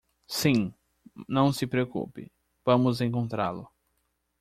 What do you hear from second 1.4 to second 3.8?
se preocupe, vamos encontrá-lo.